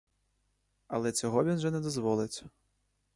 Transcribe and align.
Але 0.87 1.11
цього 1.11 1.43
вже 1.43 1.67
він 1.67 1.73
не 1.75 1.79
дозволить! 1.81 2.43